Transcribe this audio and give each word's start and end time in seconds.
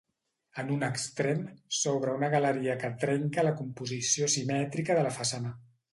En 0.61 0.71
un 0.75 0.85
extrem 0.87 1.43
s'obre 1.81 2.15
una 2.19 2.29
galeria 2.35 2.77
que 2.85 2.91
trenca 3.05 3.47
la 3.49 3.53
composició 3.61 4.31
simètrica 4.37 4.97
de 5.01 5.05
la 5.11 5.13
façana. 5.21 5.53